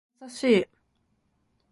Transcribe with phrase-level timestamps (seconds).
[0.19, 0.65] 相田さんは優しい